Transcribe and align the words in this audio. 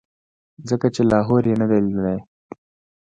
ځکه 0.69 0.87
چې 0.95 1.01
لاهور 1.11 1.43
یې 1.49 1.55
نه 1.61 1.65
دی 1.69 1.79
لیدلی. 1.85 2.19